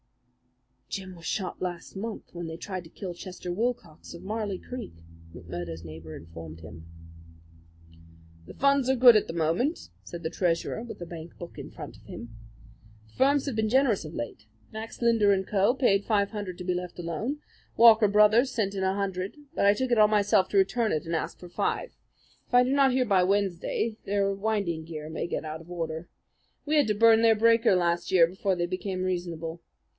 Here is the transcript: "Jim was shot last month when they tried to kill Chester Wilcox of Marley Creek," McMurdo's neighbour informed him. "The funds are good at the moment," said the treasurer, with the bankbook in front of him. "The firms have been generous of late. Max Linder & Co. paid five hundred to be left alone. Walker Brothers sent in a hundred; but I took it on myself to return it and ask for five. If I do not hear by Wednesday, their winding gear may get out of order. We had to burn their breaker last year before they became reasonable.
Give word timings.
"Jim 0.89 1.15
was 1.15 1.25
shot 1.25 1.61
last 1.61 1.95
month 1.95 2.33
when 2.33 2.47
they 2.47 2.57
tried 2.57 2.83
to 2.83 2.89
kill 2.89 3.13
Chester 3.13 3.53
Wilcox 3.53 4.13
of 4.13 4.23
Marley 4.23 4.57
Creek," 4.57 4.91
McMurdo's 5.33 5.85
neighbour 5.85 6.17
informed 6.17 6.61
him. 6.61 6.85
"The 8.45 8.55
funds 8.55 8.89
are 8.89 8.95
good 8.95 9.15
at 9.15 9.27
the 9.27 9.33
moment," 9.33 9.89
said 10.03 10.23
the 10.23 10.29
treasurer, 10.31 10.83
with 10.83 10.97
the 10.99 11.05
bankbook 11.05 11.57
in 11.57 11.69
front 11.69 11.95
of 11.95 12.03
him. 12.05 12.35
"The 13.07 13.13
firms 13.13 13.45
have 13.45 13.55
been 13.55 13.69
generous 13.69 14.03
of 14.03 14.15
late. 14.15 14.47
Max 14.73 15.01
Linder 15.01 15.39
& 15.43 15.43
Co. 15.43 15.75
paid 15.75 16.03
five 16.03 16.31
hundred 16.31 16.57
to 16.57 16.65
be 16.65 16.73
left 16.73 16.99
alone. 16.99 17.37
Walker 17.77 18.07
Brothers 18.07 18.51
sent 18.51 18.75
in 18.75 18.83
a 18.83 18.95
hundred; 18.95 19.37
but 19.53 19.65
I 19.67 19.73
took 19.75 19.91
it 19.91 19.99
on 19.99 20.09
myself 20.09 20.49
to 20.49 20.57
return 20.57 20.91
it 20.91 21.05
and 21.05 21.15
ask 21.15 21.39
for 21.39 21.47
five. 21.47 21.95
If 22.47 22.53
I 22.53 22.63
do 22.63 22.73
not 22.73 22.91
hear 22.91 23.05
by 23.05 23.23
Wednesday, 23.23 23.97
their 24.05 24.33
winding 24.33 24.85
gear 24.85 25.09
may 25.09 25.27
get 25.27 25.45
out 25.45 25.61
of 25.61 25.71
order. 25.71 26.09
We 26.65 26.75
had 26.75 26.87
to 26.87 26.95
burn 26.95 27.21
their 27.21 27.35
breaker 27.35 27.75
last 27.75 28.11
year 28.11 28.27
before 28.27 28.55
they 28.57 28.65
became 28.65 29.03
reasonable. 29.03 29.61